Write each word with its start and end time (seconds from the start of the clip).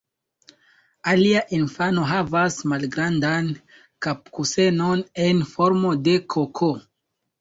Alia 1.11 1.43
infano 1.57 2.05
havas 2.13 2.57
malgrandan 2.71 3.51
kapkusenon 4.07 5.05
en 5.27 5.45
formo 5.55 5.97
de 6.09 6.17
koko. 6.37 6.73